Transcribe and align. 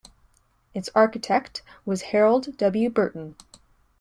Its 0.73 0.89
architect 0.95 1.61
was 1.85 2.01
Harold 2.09 2.57
W. 2.57 2.89
Burton. 2.89 3.35